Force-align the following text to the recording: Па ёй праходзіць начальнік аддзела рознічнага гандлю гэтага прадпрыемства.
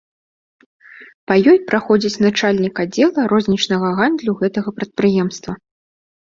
Па 1.31 1.37
ёй 1.51 1.57
праходзіць 1.69 2.21
начальнік 2.27 2.75
аддзела 2.85 3.21
рознічнага 3.35 3.95
гандлю 4.03 4.31
гэтага 4.43 4.69
прадпрыемства. 4.81 5.51